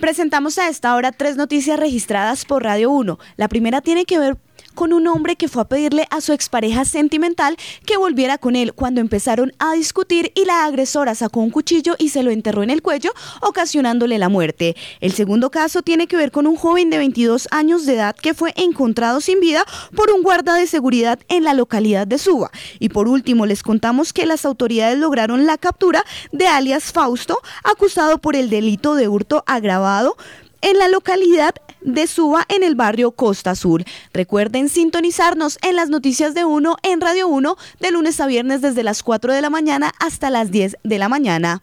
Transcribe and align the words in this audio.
Presentamos 0.00 0.58
a 0.58 0.68
esta 0.68 0.94
hora 0.94 1.12
tres 1.12 1.36
noticias 1.36 1.78
registradas 1.78 2.46
por 2.46 2.64
Radio 2.64 2.90
1. 2.90 3.18
La 3.36 3.48
primera 3.48 3.82
tiene 3.82 4.06
que 4.06 4.18
ver 4.18 4.38
con 4.74 4.92
un 4.92 5.06
hombre 5.06 5.36
que 5.36 5.48
fue 5.48 5.62
a 5.62 5.68
pedirle 5.68 6.06
a 6.10 6.20
su 6.20 6.32
expareja 6.32 6.84
sentimental 6.84 7.56
que 7.86 7.96
volviera 7.96 8.38
con 8.38 8.56
él 8.56 8.72
cuando 8.72 9.00
empezaron 9.00 9.52
a 9.58 9.72
discutir 9.74 10.32
y 10.34 10.44
la 10.44 10.64
agresora 10.64 11.14
sacó 11.14 11.40
un 11.40 11.50
cuchillo 11.50 11.94
y 11.98 12.08
se 12.08 12.22
lo 12.22 12.30
enterró 12.30 12.62
en 12.62 12.70
el 12.70 12.82
cuello, 12.82 13.12
ocasionándole 13.40 14.18
la 14.18 14.28
muerte. 14.28 14.76
El 15.00 15.12
segundo 15.12 15.50
caso 15.50 15.82
tiene 15.82 16.06
que 16.06 16.16
ver 16.16 16.30
con 16.30 16.46
un 16.46 16.56
joven 16.56 16.90
de 16.90 16.98
22 16.98 17.48
años 17.50 17.86
de 17.86 17.94
edad 17.94 18.16
que 18.16 18.34
fue 18.34 18.52
encontrado 18.56 19.20
sin 19.20 19.40
vida 19.40 19.64
por 19.94 20.10
un 20.10 20.22
guarda 20.22 20.54
de 20.54 20.66
seguridad 20.66 21.18
en 21.28 21.44
la 21.44 21.54
localidad 21.54 22.06
de 22.06 22.18
Suba. 22.18 22.50
Y 22.78 22.88
por 22.88 23.08
último, 23.08 23.46
les 23.46 23.62
contamos 23.62 24.12
que 24.12 24.26
las 24.26 24.44
autoridades 24.44 24.98
lograron 24.98 25.46
la 25.46 25.58
captura 25.58 26.04
de 26.32 26.46
alias 26.46 26.92
Fausto, 26.92 27.38
acusado 27.64 28.18
por 28.18 28.36
el 28.36 28.50
delito 28.50 28.94
de 28.94 29.08
hurto 29.08 29.44
agravado 29.46 30.16
en 30.62 30.78
la 30.78 30.88
localidad 30.88 31.54
de 31.82 32.06
Suba 32.06 32.44
en 32.48 32.62
el 32.62 32.74
barrio 32.74 33.12
Costa 33.12 33.54
Sur. 33.54 33.84
Recuerden 34.12 34.68
sintonizarnos 34.68 35.58
en 35.62 35.76
las 35.76 35.90
noticias 35.90 36.34
de 36.34 36.44
Uno 36.44 36.76
en 36.82 37.00
Radio 37.00 37.28
1 37.28 37.56
de 37.80 37.90
lunes 37.90 38.20
a 38.20 38.26
viernes 38.26 38.62
desde 38.62 38.82
las 38.82 39.02
4 39.02 39.32
de 39.32 39.42
la 39.42 39.50
mañana 39.50 39.92
hasta 40.00 40.30
las 40.30 40.50
10 40.50 40.76
de 40.82 40.98
la 40.98 41.08
mañana. 41.08 41.62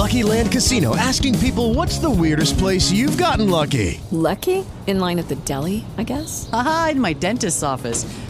Lucky 0.00 0.22
Land 0.22 0.50
Casino 0.50 0.96
asking 0.96 1.38
people 1.40 1.74
what's 1.74 1.98
the 1.98 2.08
weirdest 2.08 2.56
place 2.58 2.90
you've 2.90 3.18
gotten 3.18 3.50
lucky? 3.50 4.00
Lucky? 4.10 4.64
In 4.86 4.98
line 4.98 5.18
at 5.18 5.28
the 5.28 5.36
deli, 5.44 5.84
I 5.98 6.04
guess. 6.04 6.48
Aha, 6.52 6.90
in 6.92 7.00
my 7.00 7.12
dentist's 7.12 7.62
office. 7.62 8.06